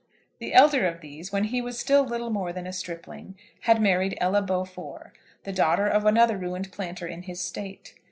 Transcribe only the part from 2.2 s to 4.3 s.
more than a stripling, had married